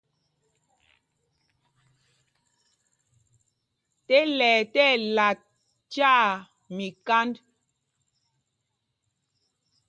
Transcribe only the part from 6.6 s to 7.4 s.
míkānd.